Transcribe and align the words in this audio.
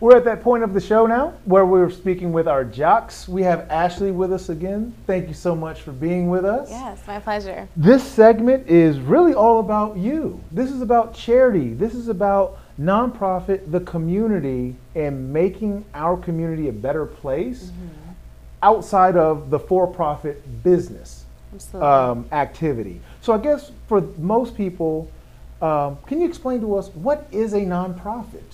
We're 0.00 0.16
at 0.16 0.24
that 0.26 0.42
point 0.42 0.62
of 0.62 0.74
the 0.74 0.80
show 0.80 1.06
now 1.06 1.34
where 1.44 1.66
we're 1.66 1.90
speaking 1.90 2.32
with 2.32 2.46
our 2.46 2.64
jocks. 2.64 3.26
We 3.26 3.42
have 3.42 3.68
Ashley 3.68 4.12
with 4.12 4.32
us 4.32 4.48
again. 4.48 4.94
Thank 5.08 5.26
you 5.26 5.34
so 5.34 5.56
much 5.56 5.82
for 5.82 5.90
being 5.90 6.30
with 6.30 6.44
us. 6.44 6.70
Yes, 6.70 7.04
my 7.04 7.18
pleasure. 7.18 7.68
This 7.76 8.04
segment 8.04 8.68
is 8.68 9.00
really 9.00 9.34
all 9.34 9.58
about 9.58 9.96
you. 9.96 10.40
This 10.52 10.70
is 10.70 10.82
about 10.82 11.14
charity. 11.14 11.74
This 11.74 11.94
is 11.96 12.06
about 12.06 12.60
nonprofit, 12.80 13.72
the 13.72 13.80
community, 13.80 14.76
and 14.94 15.32
making 15.32 15.84
our 15.94 16.16
community 16.16 16.68
a 16.68 16.72
better 16.72 17.04
place 17.04 17.64
mm-hmm. 17.64 18.12
outside 18.62 19.16
of 19.16 19.50
the 19.50 19.58
for 19.58 19.88
profit 19.88 20.62
business 20.62 21.24
um, 21.74 22.24
activity. 22.30 23.00
So, 23.20 23.32
I 23.32 23.38
guess 23.38 23.72
for 23.88 24.02
most 24.16 24.56
people, 24.56 25.10
um, 25.60 25.98
can 26.06 26.20
you 26.20 26.28
explain 26.28 26.60
to 26.60 26.76
us 26.76 26.86
what 26.90 27.26
is 27.32 27.52
a 27.52 27.62
nonprofit? 27.62 28.44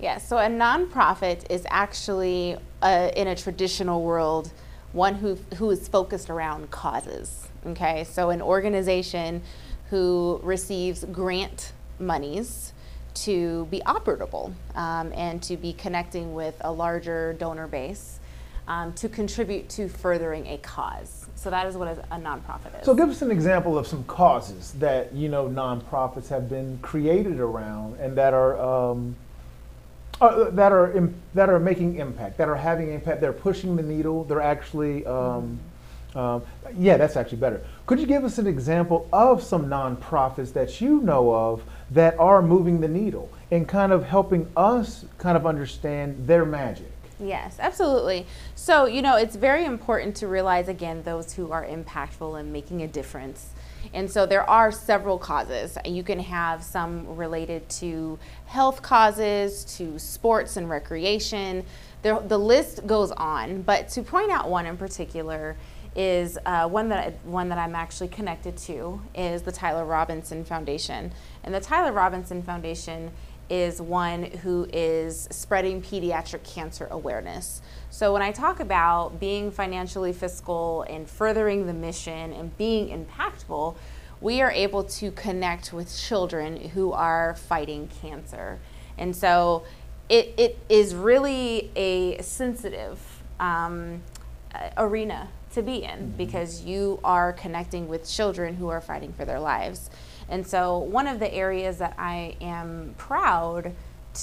Yes, 0.00 0.28
so 0.28 0.38
a 0.38 0.46
nonprofit 0.46 1.50
is 1.50 1.66
actually, 1.68 2.56
uh, 2.82 3.10
in 3.16 3.26
a 3.26 3.34
traditional 3.34 4.02
world, 4.02 4.52
one 4.92 5.16
who, 5.16 5.36
who 5.56 5.70
is 5.70 5.88
focused 5.88 6.30
around 6.30 6.70
causes. 6.70 7.48
Okay, 7.66 8.04
so 8.04 8.30
an 8.30 8.40
organization 8.40 9.42
who 9.90 10.40
receives 10.44 11.04
grant 11.04 11.72
monies 11.98 12.72
to 13.14 13.66
be 13.66 13.80
operable 13.80 14.52
um, 14.76 15.12
and 15.14 15.42
to 15.42 15.56
be 15.56 15.72
connecting 15.72 16.34
with 16.34 16.54
a 16.60 16.70
larger 16.70 17.32
donor 17.34 17.66
base 17.66 18.20
um, 18.68 18.92
to 18.92 19.08
contribute 19.08 19.68
to 19.70 19.88
furthering 19.88 20.46
a 20.46 20.58
cause. 20.58 21.26
So 21.34 21.50
that 21.50 21.66
is 21.66 21.76
what 21.76 21.88
a, 21.88 22.14
a 22.14 22.18
nonprofit 22.18 22.78
is. 22.78 22.84
So 22.84 22.94
give 22.94 23.08
us 23.08 23.22
an 23.22 23.30
example 23.30 23.76
of 23.76 23.86
some 23.86 24.04
causes 24.04 24.72
that 24.78 25.12
you 25.12 25.28
know 25.28 25.48
nonprofits 25.48 26.28
have 26.28 26.48
been 26.48 26.78
created 26.82 27.40
around 27.40 27.98
and 27.98 28.16
that 28.16 28.34
are 28.34 28.60
um, 28.60 29.16
uh, 30.20 30.50
that 30.50 30.72
are 30.72 30.92
Im- 30.92 31.14
that 31.34 31.48
are 31.48 31.60
making 31.60 31.96
impact, 31.96 32.38
that 32.38 32.48
are 32.48 32.56
having 32.56 32.92
impact. 32.92 33.20
They're 33.20 33.32
pushing 33.32 33.76
the 33.76 33.82
needle. 33.82 34.24
They're 34.24 34.40
actually, 34.40 35.06
um, 35.06 35.58
um, 36.14 36.42
yeah, 36.76 36.96
that's 36.96 37.16
actually 37.16 37.38
better. 37.38 37.62
Could 37.86 38.00
you 38.00 38.06
give 38.06 38.24
us 38.24 38.38
an 38.38 38.46
example 38.46 39.08
of 39.12 39.42
some 39.42 39.66
nonprofits 39.66 40.52
that 40.54 40.80
you 40.80 41.00
know 41.00 41.34
of 41.34 41.62
that 41.90 42.18
are 42.18 42.42
moving 42.42 42.80
the 42.80 42.88
needle 42.88 43.30
and 43.50 43.68
kind 43.68 43.92
of 43.92 44.04
helping 44.04 44.50
us 44.56 45.04
kind 45.18 45.36
of 45.36 45.46
understand 45.46 46.26
their 46.26 46.44
magic? 46.44 46.90
Yes, 47.20 47.56
absolutely. 47.58 48.26
So, 48.54 48.86
you 48.86 49.02
know, 49.02 49.16
it's 49.16 49.34
very 49.34 49.64
important 49.64 50.14
to 50.16 50.28
realize 50.28 50.68
again 50.68 51.02
those 51.02 51.32
who 51.32 51.50
are 51.50 51.64
impactful 51.64 52.38
and 52.38 52.52
making 52.52 52.82
a 52.82 52.88
difference. 52.88 53.50
And 53.92 54.10
so 54.10 54.26
there 54.26 54.48
are 54.48 54.70
several 54.70 55.18
causes. 55.18 55.78
You 55.84 56.02
can 56.02 56.20
have 56.20 56.62
some 56.62 57.16
related 57.16 57.68
to 57.70 58.18
health 58.46 58.82
causes, 58.82 59.64
to 59.76 59.98
sports 59.98 60.56
and 60.56 60.68
recreation. 60.68 61.64
The, 62.02 62.22
the 62.26 62.38
list 62.38 62.86
goes 62.86 63.10
on, 63.12 63.62
but 63.62 63.88
to 63.90 64.02
point 64.02 64.30
out 64.30 64.48
one 64.48 64.66
in 64.66 64.76
particular 64.76 65.56
is 65.96 66.38
uh, 66.46 66.68
one 66.68 66.88
that 66.90 67.14
one 67.24 67.48
that 67.48 67.58
I'm 67.58 67.74
actually 67.74 68.08
connected 68.08 68.56
to 68.58 69.00
is 69.14 69.42
the 69.42 69.50
Tyler 69.50 69.84
Robinson 69.84 70.44
Foundation, 70.44 71.12
and 71.42 71.52
the 71.52 71.60
Tyler 71.60 71.92
Robinson 71.92 72.42
Foundation 72.42 73.10
is 73.50 73.80
one 73.80 74.24
who 74.24 74.66
is 74.72 75.28
spreading 75.30 75.80
pediatric 75.82 76.44
cancer 76.44 76.86
awareness. 76.90 77.62
So 77.90 78.12
when 78.12 78.22
I 78.22 78.32
talk 78.32 78.60
about 78.60 79.18
being 79.18 79.50
financially 79.50 80.12
fiscal 80.12 80.82
and 80.82 81.08
furthering 81.08 81.66
the 81.66 81.74
mission 81.74 82.32
and 82.32 82.56
being 82.56 82.88
impactful, 82.88 83.76
we 84.20 84.42
are 84.42 84.50
able 84.50 84.84
to 84.84 85.10
connect 85.12 85.72
with 85.72 85.96
children 85.96 86.70
who 86.70 86.92
are 86.92 87.34
fighting 87.34 87.88
cancer. 88.02 88.58
And 88.96 89.14
so 89.14 89.64
it, 90.08 90.34
it 90.36 90.58
is 90.68 90.94
really 90.94 91.70
a 91.76 92.20
sensitive 92.20 92.98
um, 93.38 94.02
arena 94.76 95.28
to 95.52 95.62
be 95.62 95.84
in 95.84 96.12
because 96.16 96.62
you 96.64 97.00
are 97.04 97.32
connecting 97.32 97.88
with 97.88 98.08
children 98.08 98.56
who 98.56 98.68
are 98.68 98.80
fighting 98.80 99.12
for 99.12 99.24
their 99.24 99.40
lives. 99.40 99.90
And 100.28 100.46
so, 100.46 100.78
one 100.78 101.06
of 101.06 101.20
the 101.20 101.32
areas 101.32 101.78
that 101.78 101.94
I 101.98 102.36
am 102.40 102.94
proud 102.98 103.74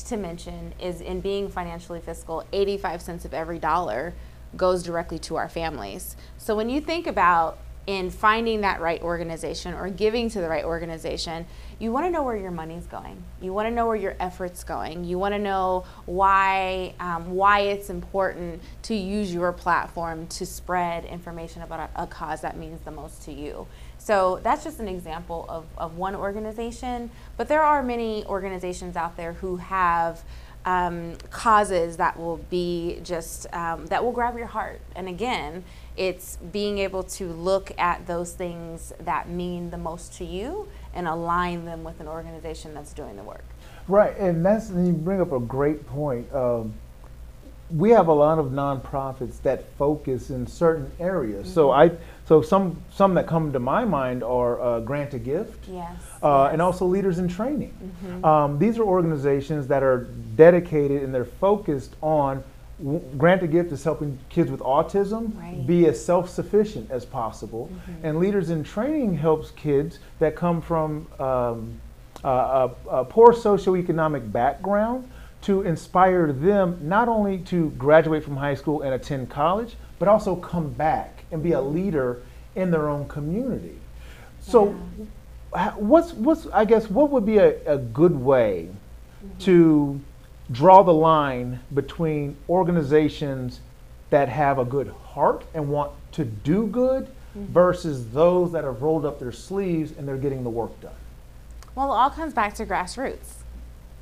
to 0.07 0.17
mention 0.17 0.73
is 0.79 1.01
in 1.01 1.21
being 1.21 1.49
financially 1.49 1.99
fiscal, 2.01 2.43
85 2.51 3.01
cents 3.01 3.25
of 3.25 3.33
every 3.33 3.59
dollar 3.59 4.13
goes 4.55 4.83
directly 4.83 5.19
to 5.19 5.35
our 5.35 5.49
families. 5.49 6.15
So, 6.37 6.55
when 6.55 6.69
you 6.69 6.79
think 6.79 7.07
about 7.07 7.57
in 7.87 8.09
finding 8.09 8.61
that 8.61 8.81
right 8.81 9.01
organization 9.01 9.73
or 9.73 9.89
giving 9.89 10.29
to 10.29 10.41
the 10.41 10.49
right 10.49 10.65
organization, 10.65 11.45
you 11.77 11.91
want 11.91 12.05
to 12.05 12.09
know 12.09 12.23
where 12.23 12.35
your 12.35 12.51
money's 12.51 12.85
going. 12.85 13.21
You 13.41 13.53
want 13.53 13.67
to 13.67 13.71
know 13.71 13.85
where 13.85 13.95
your 13.95 14.15
effort's 14.19 14.63
going. 14.63 15.03
You 15.03 15.19
want 15.19 15.33
to 15.33 15.39
know 15.39 15.85
why 16.05 16.95
um, 16.99 17.31
why 17.31 17.59
it's 17.61 17.89
important 17.89 18.61
to 18.83 18.95
use 18.95 19.33
your 19.33 19.51
platform 19.51 20.25
to 20.27 20.45
spread 20.45 21.05
information 21.05 21.61
about 21.61 21.91
a, 21.95 22.03
a, 22.03 22.07
cause 22.07 22.41
that 22.41 22.57
means 22.57 22.81
the 22.81 22.91
most 22.91 23.21
to 23.23 23.31
you. 23.31 23.67
So 23.97 24.39
that's 24.43 24.63
just 24.63 24.79
an 24.79 24.87
example 24.87 25.45
of, 25.49 25.65
of 25.77 25.97
one 25.97 26.15
organization, 26.15 27.09
but 27.37 27.47
there 27.47 27.61
are 27.61 27.83
many 27.83 28.23
organizations 28.25 28.95
out 28.95 29.17
there 29.17 29.33
who 29.33 29.57
have 29.57 30.23
um, 30.65 31.15
causes 31.29 31.97
that 31.97 32.17
will 32.17 32.37
be 32.37 32.99
just 33.03 33.51
um, 33.53 33.85
that 33.87 34.03
will 34.03 34.11
grab 34.11 34.37
your 34.37 34.47
heart. 34.47 34.81
And 34.95 35.07
again, 35.07 35.63
it's 35.97 36.37
being 36.51 36.77
able 36.79 37.03
to 37.03 37.27
look 37.27 37.71
at 37.77 38.05
those 38.07 38.33
things 38.33 38.93
that 38.99 39.29
mean 39.29 39.69
the 39.69 39.77
most 39.77 40.13
to 40.15 40.25
you 40.25 40.67
and 40.93 41.07
align 41.07 41.65
them 41.65 41.83
with 41.83 41.99
an 41.99 42.07
organization 42.07 42.73
that's 42.73 42.93
doing 42.93 43.15
the 43.15 43.23
work. 43.23 43.45
Right, 43.87 44.17
and 44.17 44.45
that's 44.45 44.69
and 44.69 44.87
you 44.87 44.93
bring 44.93 45.21
up 45.21 45.31
a 45.31 45.39
great 45.39 45.85
point. 45.87 46.31
Um, 46.33 46.73
we 47.75 47.89
have 47.91 48.07
a 48.07 48.13
lot 48.13 48.37
of 48.37 48.47
nonprofits 48.47 49.41
that 49.41 49.65
focus 49.77 50.29
in 50.29 50.45
certain 50.45 50.91
areas. 50.99 51.45
Mm-hmm. 51.45 51.53
So 51.53 51.71
I, 51.71 51.91
so 52.25 52.41
some 52.41 52.81
some 52.91 53.13
that 53.15 53.27
come 53.27 53.51
to 53.53 53.59
my 53.59 53.85
mind 53.85 54.23
are 54.23 54.61
uh, 54.61 54.79
Grant 54.81 55.13
a 55.13 55.19
Gift, 55.19 55.67
yes, 55.67 55.91
uh, 56.23 56.45
yes. 56.45 56.53
and 56.53 56.61
also 56.61 56.85
Leaders 56.85 57.19
in 57.19 57.27
Training. 57.27 57.73
Mm-hmm. 58.03 58.25
Um, 58.25 58.59
these 58.59 58.77
are 58.77 58.83
organizations 58.83 59.67
that 59.67 59.83
are 59.83 60.07
dedicated 60.35 61.03
and 61.03 61.13
they're 61.13 61.25
focused 61.25 61.95
on 62.01 62.43
Grant 63.17 63.41
a 63.41 63.47
Gift 63.47 63.71
is 63.71 63.83
helping 63.83 64.19
kids 64.27 64.51
with 64.51 64.59
autism 64.59 65.37
right. 65.39 65.65
be 65.65 65.87
as 65.87 66.03
self 66.03 66.29
sufficient 66.29 66.91
as 66.91 67.05
possible. 67.05 67.69
Mm-hmm. 67.71 68.05
And 68.05 68.19
Leaders 68.19 68.49
in 68.49 68.63
Training 68.63 69.15
helps 69.17 69.51
kids 69.51 69.99
that 70.19 70.35
come 70.35 70.61
from 70.61 71.07
um, 71.19 71.79
a, 72.23 72.69
a, 72.89 73.05
poor 73.05 73.31
socioeconomic 73.31 74.29
background 74.31 75.09
to 75.43 75.61
inspire 75.61 76.33
them 76.33 76.77
not 76.81 77.07
only 77.07 77.37
to 77.39 77.69
graduate 77.71 78.23
from 78.23 78.35
high 78.35 78.55
school 78.55 78.81
and 78.81 78.93
attend 78.93 79.29
college, 79.29 79.75
but 79.97 80.09
also 80.09 80.35
come 80.35 80.69
back 80.71 81.23
and 81.31 81.41
be 81.41 81.53
a 81.53 81.57
mm-hmm. 81.57 81.75
leader 81.75 82.21
in 82.55 82.71
their 82.71 82.89
own 82.89 83.07
community. 83.07 83.79
So, 84.41 84.75
yeah. 85.53 85.71
what's, 85.75 86.13
what's, 86.13 86.47
I 86.47 86.65
guess, 86.65 86.89
what 86.89 87.09
would 87.11 87.25
be 87.25 87.37
a, 87.37 87.55
a 87.65 87.77
good 87.77 88.15
way 88.15 88.69
mm-hmm. 89.23 89.39
to 89.39 90.01
draw 90.51 90.83
the 90.83 90.93
line 90.93 91.59
between 91.73 92.35
organizations 92.49 93.59
that 94.09 94.29
have 94.29 94.59
a 94.59 94.65
good 94.65 94.87
heart 94.87 95.43
and 95.53 95.69
want 95.69 95.91
to 96.11 96.25
do 96.25 96.67
good 96.67 97.05
mm-hmm. 97.05 97.45
versus 97.51 98.09
those 98.11 98.51
that 98.51 98.63
have 98.63 98.81
rolled 98.81 99.05
up 99.05 99.19
their 99.19 99.31
sleeves 99.31 99.91
and 99.97 100.07
they're 100.07 100.17
getting 100.17 100.43
the 100.43 100.49
work 100.49 100.79
done? 100.81 100.93
Well, 101.73 101.91
it 101.91 101.95
all 101.95 102.09
comes 102.09 102.33
back 102.33 102.53
to 102.55 102.65
grassroots. 102.65 103.43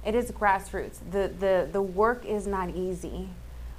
It 0.05 0.15
is 0.15 0.31
grassroots. 0.31 0.97
The, 1.11 1.31
the, 1.39 1.69
the 1.71 1.81
work 1.81 2.25
is 2.25 2.45
not 2.45 2.69
easy, 2.75 3.29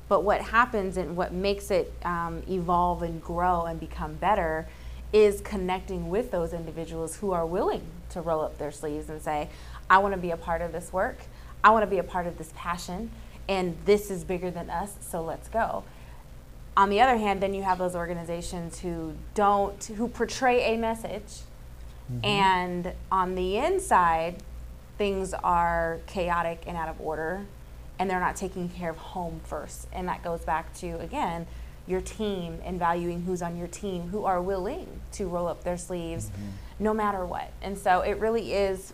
but 0.08 0.24
what 0.24 0.40
happens 0.40 0.96
and 0.96 1.16
what 1.16 1.32
makes 1.32 1.70
it 1.70 1.92
um, 2.04 2.42
evolve 2.48 3.02
and 3.02 3.22
grow 3.22 3.66
and 3.66 3.78
become 3.78 4.14
better 4.14 4.66
is 5.12 5.40
connecting 5.42 6.08
with 6.08 6.32
those 6.32 6.52
individuals 6.52 7.16
who 7.16 7.30
are 7.30 7.46
willing 7.46 7.82
to 8.10 8.20
roll 8.20 8.40
up 8.40 8.58
their 8.58 8.72
sleeves 8.72 9.08
and 9.08 9.22
say, 9.22 9.48
I 9.88 9.98
want 9.98 10.12
to 10.14 10.20
be 10.20 10.32
a 10.32 10.36
part 10.36 10.60
of 10.60 10.72
this 10.72 10.92
work. 10.92 11.18
I 11.64 11.70
want 11.70 11.82
to 11.82 11.90
be 11.90 11.98
a 11.98 12.04
part 12.04 12.26
of 12.26 12.36
this 12.36 12.52
passion, 12.54 13.10
and 13.48 13.76
this 13.86 14.10
is 14.10 14.22
bigger 14.22 14.50
than 14.50 14.68
us, 14.68 14.96
so 15.00 15.22
let's 15.22 15.48
go. 15.48 15.82
On 16.76 16.90
the 16.90 17.00
other 17.00 17.16
hand, 17.16 17.42
then 17.42 17.54
you 17.54 17.62
have 17.62 17.78
those 17.78 17.96
organizations 17.96 18.80
who 18.80 19.14
don't, 19.32 19.82
who 19.96 20.06
portray 20.06 20.74
a 20.74 20.76
message, 20.76 21.40
mm-hmm. 22.12 22.24
and 22.24 22.92
on 23.10 23.34
the 23.34 23.56
inside, 23.56 24.42
things 24.98 25.32
are 25.32 26.00
chaotic 26.06 26.64
and 26.66 26.76
out 26.76 26.88
of 26.88 27.00
order, 27.00 27.46
and 27.98 28.10
they're 28.10 28.20
not 28.20 28.36
taking 28.36 28.68
care 28.68 28.90
of 28.90 28.98
home 28.98 29.40
first. 29.44 29.88
And 29.90 30.06
that 30.08 30.22
goes 30.22 30.44
back 30.44 30.74
to, 30.74 31.00
again, 31.00 31.46
your 31.86 32.02
team 32.02 32.58
and 32.64 32.78
valuing 32.78 33.22
who's 33.22 33.40
on 33.40 33.56
your 33.56 33.68
team 33.68 34.08
who 34.08 34.24
are 34.24 34.40
willing 34.40 35.00
to 35.12 35.26
roll 35.26 35.46
up 35.46 35.64
their 35.64 35.76
sleeves 35.76 36.26
mm-hmm. 36.26 36.48
No 36.78 36.92
matter 36.92 37.24
what. 37.24 37.52
And 37.62 37.76
so 37.78 38.00
it 38.00 38.18
really 38.18 38.52
is 38.52 38.92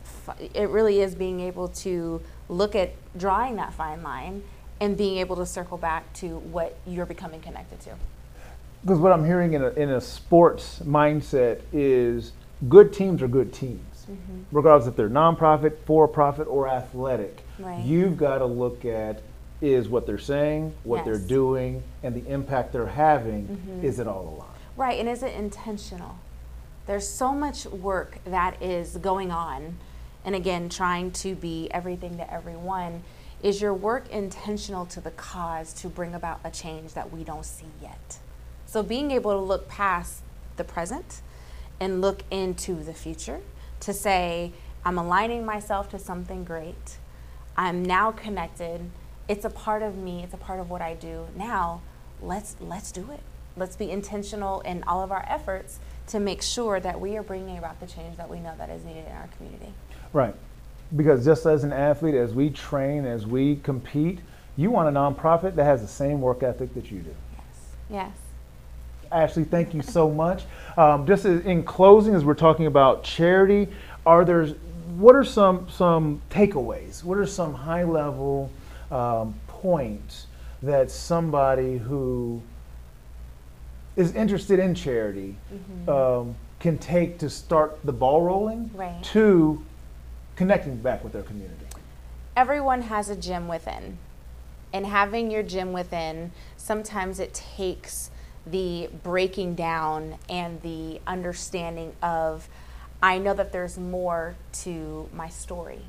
it 0.55 0.69
really 0.69 1.01
is 1.01 1.15
being 1.15 1.41
able 1.41 1.69
to 1.69 2.21
look 2.49 2.75
at 2.75 2.93
drawing 3.17 3.57
that 3.57 3.73
fine 3.73 4.03
line 4.03 4.43
and 4.81 4.97
being 4.97 5.19
able 5.19 5.37
to 5.37 5.47
circle 5.47 5.77
back 5.77 6.11
to 6.15 6.39
what 6.39 6.77
you're 6.87 7.07
becoming 7.07 7.41
connected 7.41 7.81
to. 7.81 7.91
Because 8.83 8.99
what 8.99 9.13
I'm 9.13 9.25
hearing 9.25 9.53
in 9.53 9.63
a, 9.63 9.71
in 9.71 9.91
a 9.91 10.01
sports 10.01 10.81
mindset 10.85 11.61
is 11.73 12.33
good 12.69 12.93
teams 12.93 13.21
are 13.21 13.29
good 13.29 13.53
teams, 13.53 14.07
mm-hmm. 14.11 14.43
regardless 14.51 14.89
if 14.89 14.97
they're 14.97 15.11
nonprofit, 15.11 15.77
for 15.85 16.09
profit, 16.09 16.49
or 16.49 16.67
athletic. 16.67 17.43
Right. 17.59 17.85
You've 17.85 18.17
got 18.17 18.39
to 18.39 18.47
look 18.47 18.87
at 18.87 19.23
is 19.61 19.89
what 19.89 20.07
they're 20.07 20.19
saying, 20.19 20.73
what 20.85 21.05
they're 21.05 21.19
doing, 21.19 21.83
and 22.03 22.15
the 22.15 22.27
impact 22.31 22.73
they're 22.73 22.87
having. 22.87 23.47
Mhm. 23.47 23.85
Is 23.85 23.99
it 23.99 24.07
all 24.07 24.23
aligned? 24.23 24.51
Right, 24.77 24.99
and 24.99 25.07
is 25.07 25.23
it 25.23 25.35
intentional? 25.35 26.17
There's 26.91 27.07
so 27.07 27.33
much 27.33 27.67
work 27.67 28.19
that 28.25 28.61
is 28.61 28.97
going 28.97 29.31
on, 29.31 29.77
and 30.25 30.35
again, 30.35 30.69
trying 30.69 31.13
to 31.13 31.37
be 31.37 31.69
everything 31.71 32.17
to 32.17 32.29
everyone. 32.35 33.05
Is 33.45 33.63
your 33.63 33.73
work 33.73 34.11
intentional 34.11 34.87
to 34.87 35.01
the 35.01 35.13
cause 35.13 35.73
to 35.75 35.89
bring 35.89 36.17
about 36.17 36.41
a 36.43 36.51
change 36.51 36.95
that 36.95 37.13
we 37.13 37.23
don't 37.23 37.45
see 37.45 37.69
yet? 37.81 38.19
So, 38.67 38.83
being 38.83 39.13
able 39.13 39.31
to 39.31 39.39
look 39.39 39.69
past 39.69 40.23
the 40.57 40.65
present 40.65 41.23
and 41.79 42.01
look 42.01 42.25
into 42.29 42.83
the 42.83 42.93
future 42.93 43.39
to 43.79 43.93
say, 43.93 44.51
I'm 44.85 44.99
aligning 44.99 45.47
myself 45.47 45.91
to 45.91 45.99
something 46.01 46.43
great. 46.43 46.99
I'm 47.57 47.85
now 47.85 48.11
connected. 48.11 48.81
It's 49.29 49.45
a 49.45 49.51
part 49.51 49.83
of 49.85 49.97
me. 49.97 50.25
It's 50.25 50.35
a 50.35 50.39
part 50.39 50.59
of 50.59 50.71
what 50.71 50.83
I 50.83 50.95
do. 50.95 51.29
Now, 51.37 51.83
let's 52.21 52.57
let's 52.59 52.91
do 52.91 53.13
it. 53.13 53.21
Let's 53.57 53.77
be 53.77 53.93
intentional 53.93 54.61
in 54.63 54.83
all 54.89 55.05
of 55.05 55.13
our 55.13 55.25
efforts 55.29 55.79
to 56.11 56.21
make 56.21 56.43
sure 56.43 56.81
that 56.81 57.01
we 57.01 57.17
are 57.17 57.23
bringing 57.23 57.59
about 57.59 57.79
the 57.81 57.87
change 57.87 58.17
that 58.17 58.29
we 58.29 58.41
know 58.41 58.53
that 58.59 58.69
is 58.69 58.85
needed 58.85 59.07
in 59.07 59.13
our 59.13 59.29
community. 59.37 59.73
Right. 60.13 60.35
Because 60.97 61.25
just 61.25 61.47
as 61.47 61.63
an 61.63 61.73
athlete, 61.73 62.17
as 62.17 62.35
we 62.35 62.51
train, 62.51 63.07
as 63.07 63.27
we 63.27 63.57
compete, 63.57 64.19
you 64.57 64.71
want 64.71 64.89
a 64.89 64.93
nonprofit 64.93 65.55
that 65.55 65.65
has 65.65 65.81
the 65.81 65.89
same 65.89 66.21
work 66.21 66.43
ethic 66.43 66.75
that 66.75 66.91
you 66.91 66.99
do. 66.99 67.15
Yes. 67.33 67.45
Yes. 67.91 68.11
Ashley, 69.13 69.45
thank 69.45 69.73
you 69.73 69.83
so 69.83 70.11
much. 70.25 70.45
Um, 70.77 71.07
just 71.07 71.25
as- 71.25 71.45
in 71.45 71.63
closing, 71.63 72.15
as 72.15 72.25
we're 72.25 72.35
talking 72.35 72.67
about 72.67 73.05
charity, 73.05 73.69
are 74.05 74.25
there 74.25 74.47
what 74.97 75.15
are 75.15 75.25
some 75.25 75.69
some 75.71 76.21
takeaways? 76.31 77.05
What 77.05 77.19
are 77.19 77.27
some 77.27 77.55
high 77.55 77.85
level 77.85 78.51
um, 78.91 79.35
points 79.47 80.27
that 80.63 80.91
somebody 80.91 81.79
who 81.79 82.43
is 83.97 84.15
interested 84.15 84.59
in 84.59 84.75
charity 84.75 85.37
um, 85.89 86.35
can 86.59 86.79
take 86.79 87.19
to 87.19 87.29
start 87.31 87.79
the 87.85 87.93
ball 87.93 88.23
rolling 88.23 88.71
Right. 88.75 89.03
to 89.05 89.63
connecting 90.37 90.77
back 90.77 91.03
with 91.05 91.13
their 91.13 91.23
community? 91.23 91.67
everyone 92.37 92.83
has 92.83 93.11
a 93.11 93.17
gym 93.17 93.49
within. 93.49 93.99
And 94.73 94.87
having 94.87 95.31
your 95.31 95.43
gym 95.43 95.73
within, 95.73 96.31
sometimes 96.57 97.19
it 97.21 97.35
takes 97.35 98.11
the 98.47 98.89
breaking 99.03 99.57
down 99.57 100.17
and 100.29 100.63
the 100.63 101.01
understanding 101.07 101.93
of, 102.03 102.49
I 103.03 103.19
know 103.19 103.35
that 103.35 103.53
there's 103.53 103.77
more 103.79 104.37
to 104.63 105.09
my 105.13 105.29
story 105.29 105.83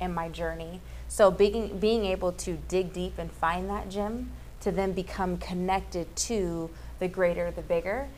and 0.00 0.14
my 0.14 0.28
journey. 0.28 0.80
So 1.06 1.30
being, 1.30 1.78
being 1.78 2.04
able 2.04 2.32
to 2.32 2.58
dig 2.68 2.92
deep 2.92 3.16
and 3.18 3.30
find 3.30 3.70
that 3.70 3.88
gym 3.88 4.32
to 4.60 4.72
then 4.72 4.92
become 4.92 5.38
connected 5.38 6.14
to 6.16 6.68
the 6.98 7.08
greater, 7.08 7.50
the 7.50 7.62
bigger, 7.62 8.08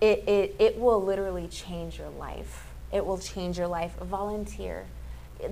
it, 0.00 0.28
it, 0.28 0.56
it 0.58 0.78
will 0.78 1.02
literally 1.02 1.48
change 1.48 1.98
your 1.98 2.10
life. 2.10 2.66
It 2.92 3.04
will 3.04 3.18
change 3.18 3.58
your 3.58 3.68
life. 3.68 3.96
Volunteer 3.96 4.86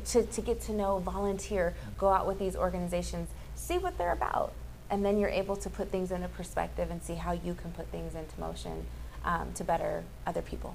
to, 0.05 0.23
to 0.25 0.40
get 0.40 0.61
to 0.62 0.73
know, 0.73 0.99
volunteer, 0.99 1.75
go 1.99 2.08
out 2.08 2.26
with 2.26 2.38
these 2.38 2.56
organizations, 2.56 3.29
see 3.55 3.79
what 3.79 3.99
they're 3.99 4.12
about. 4.12 4.52
And 4.90 5.05
then 5.05 5.19
you're 5.19 5.31
able 5.31 5.56
to 5.56 5.70
put 5.70 5.90
things 5.90 6.11
into 6.11 6.29
perspective 6.29 6.90
and 6.90 7.02
see 7.02 7.14
how 7.14 7.32
you 7.32 7.55
can 7.55 7.73
put 7.73 7.88
things 7.88 8.14
into 8.14 8.38
motion 8.38 8.87
um, 9.25 9.52
to 9.55 9.64
better 9.64 10.05
other 10.26 10.43
people. 10.43 10.75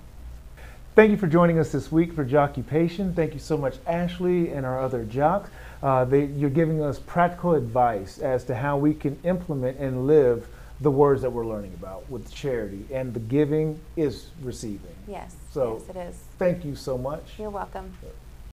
Thank 0.95 1.12
you 1.12 1.18
for 1.18 1.27
joining 1.27 1.59
us 1.59 1.71
this 1.71 1.92
week 1.92 2.13
for 2.13 2.25
Joccupation. 2.25 3.13
Thank 3.13 3.33
you 3.33 3.39
so 3.39 3.56
much, 3.56 3.75
Ashley, 3.86 4.51
and 4.51 4.65
our 4.65 4.81
other 4.81 5.04
jocks. 5.04 5.51
Uh, 5.83 6.07
you're 6.12 6.50
giving 6.50 6.81
us 6.81 6.98
practical 6.98 7.54
advice 7.54 8.18
as 8.18 8.44
to 8.45 8.56
how 8.56 8.77
we 8.77 8.95
can 8.95 9.19
implement 9.24 9.77
and 9.77 10.07
live 10.07 10.48
the 10.81 10.91
words 10.91 11.21
that 11.24 11.31
we're 11.31 11.45
learning 11.45 11.74
about 11.79 12.09
with 12.09 12.31
charity. 12.31 12.85
And 12.91 13.13
the 13.13 13.19
giving 13.19 13.79
is 13.95 14.27
receiving. 14.41 14.95
Yes, 15.07 15.35
So- 15.51 15.79
yes, 15.79 15.89
it 15.89 16.00
is. 16.00 16.15
Thank 16.38 16.63
you 16.65 16.75
so 16.75 16.97
much. 16.97 17.24
You're 17.38 17.50
welcome. 17.50 17.94